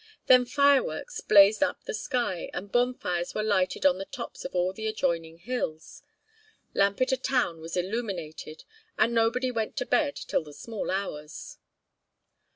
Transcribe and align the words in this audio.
Then 0.25 0.45
fireworks 0.47 1.21
blazed 1.21 1.61
up 1.61 1.83
the 1.83 1.93
sky, 1.93 2.49
and 2.55 2.71
bonfires 2.71 3.35
were 3.35 3.43
lighted 3.43 3.85
on 3.85 3.99
the 3.99 4.05
tops 4.05 4.43
of 4.43 4.55
all 4.55 4.73
the 4.73 4.87
adjoining 4.87 5.37
hills. 5.37 6.01
Lampeter 6.73 7.15
town 7.17 7.61
was 7.61 7.77
illuminated, 7.77 8.63
and 8.97 9.13
nobody 9.13 9.51
went 9.51 9.77
to 9.77 9.85
bed 9.85 10.15
till 10.15 10.43
the 10.43 10.53
small 10.55 10.89
hours. 10.89 11.59